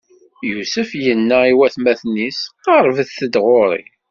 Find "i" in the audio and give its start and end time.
1.49-1.53